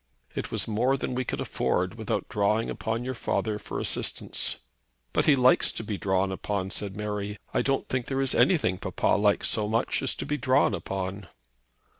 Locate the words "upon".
2.71-3.03, 6.31-6.71, 10.73-11.27